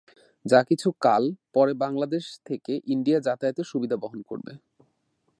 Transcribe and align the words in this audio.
যা 0.45 0.59
কিছু 0.63 0.87
কাল 1.01 1.23
পরে 1.53 1.73
বাংলাদেশ 1.83 2.23
থেকে 2.45 2.73
ইন্ডিয়া 2.85 3.19
যাতায়াতের 3.19 3.69
সুবিধা 3.71 3.97
বহন 3.97 4.19
করবে। 4.21 4.51